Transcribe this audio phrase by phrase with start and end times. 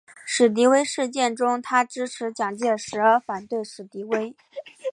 [0.25, 4.35] 史迪威事件中他支持蒋介石而反对史迪威。